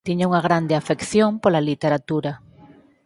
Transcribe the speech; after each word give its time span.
Tiña 0.07 0.27
unha 0.29 0.45
grande 0.47 0.73
afección 0.75 1.31
pola 1.43 1.65
Literatura. 1.69 2.31